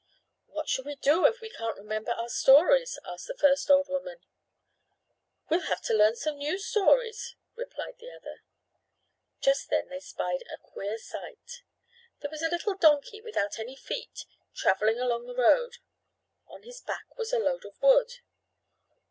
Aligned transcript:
"What 0.47 0.67
shall 0.67 0.85
we 0.85 0.95
do 0.95 1.27
if 1.27 1.41
we 1.41 1.49
can't 1.51 1.77
remember 1.77 2.09
our 2.13 2.27
stories?" 2.27 2.97
asked 3.05 3.27
the 3.27 3.37
first 3.39 3.69
old 3.69 3.87
woman. 3.87 4.17
"We'll 5.47 5.67
have 5.69 5.83
to 5.83 5.93
learn 5.93 6.15
some 6.15 6.37
new 6.39 6.57
stories," 6.57 7.35
replied 7.55 7.99
the 7.99 8.09
other. 8.09 8.41
Just 9.41 9.69
then 9.69 9.89
they 9.89 9.99
spied 9.99 10.41
a 10.51 10.57
queer 10.57 10.97
sight. 10.97 11.61
There 12.19 12.31
was 12.31 12.41
a 12.41 12.49
little 12.49 12.73
donkey 12.75 13.21
without 13.21 13.59
any 13.59 13.75
feet 13.75 14.25
traveling 14.55 14.99
along 14.99 15.27
the 15.27 15.35
road. 15.35 15.77
On 16.47 16.63
his 16.63 16.81
back 16.81 17.15
was 17.15 17.31
a 17.31 17.37
load 17.37 17.63
of 17.63 17.79
wood. 17.79 18.21